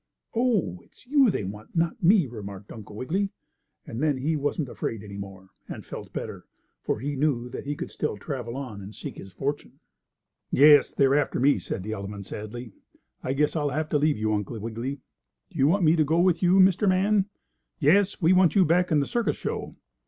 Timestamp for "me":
2.01-2.25, 11.39-11.59, 15.83-15.95